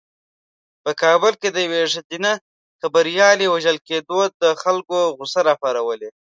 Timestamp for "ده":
6.11-6.17